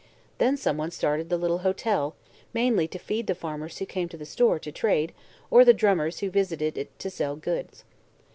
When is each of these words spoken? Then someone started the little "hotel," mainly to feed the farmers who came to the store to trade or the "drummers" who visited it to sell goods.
Then 0.39 0.57
someone 0.57 0.89
started 0.89 1.29
the 1.29 1.37
little 1.37 1.59
"hotel," 1.59 2.15
mainly 2.55 2.87
to 2.87 2.97
feed 2.97 3.27
the 3.27 3.35
farmers 3.35 3.77
who 3.77 3.85
came 3.85 4.09
to 4.09 4.17
the 4.17 4.25
store 4.25 4.57
to 4.57 4.71
trade 4.71 5.13
or 5.51 5.63
the 5.63 5.75
"drummers" 5.75 6.21
who 6.21 6.31
visited 6.31 6.75
it 6.75 6.97
to 6.97 7.11
sell 7.11 7.35
goods. 7.35 7.83